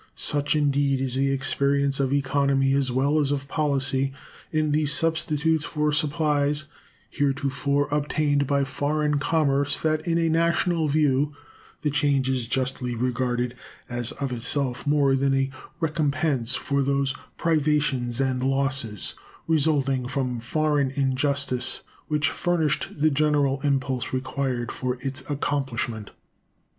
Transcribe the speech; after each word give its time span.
Such 0.15 0.55
indeed 0.55 0.99
is 0.99 1.13
the 1.13 1.29
experience 1.29 1.99
of 1.99 2.11
economy 2.11 2.73
as 2.73 2.91
well 2.91 3.19
as 3.19 3.29
of 3.29 3.47
policy 3.47 4.11
in 4.49 4.71
these 4.71 4.91
substitutes 4.91 5.63
for 5.63 5.93
supplies 5.93 6.63
heretofore 7.11 7.87
obtained 7.91 8.47
by 8.47 8.63
foreign 8.63 9.19
commerce 9.19 9.79
that 9.81 10.07
in 10.07 10.17
a 10.17 10.27
national 10.27 10.87
view 10.87 11.35
the 11.83 11.91
change 11.91 12.27
is 12.29 12.47
justly 12.47 12.95
regarded 12.95 13.53
as 13.87 14.11
of 14.13 14.33
itself 14.33 14.87
more 14.87 15.15
than 15.15 15.35
a 15.35 15.51
recompense 15.79 16.55
for 16.55 16.81
those 16.81 17.13
privations 17.37 18.19
and 18.19 18.41
losses 18.41 19.13
resulting 19.45 20.07
from 20.07 20.39
foreign 20.39 20.89
injustice 20.89 21.83
which 22.07 22.27
furnished 22.27 22.87
the 22.97 23.11
general 23.11 23.61
impulse 23.61 24.13
required 24.13 24.71
for 24.71 24.97
its 25.03 25.21
accomplishment. 25.29 26.09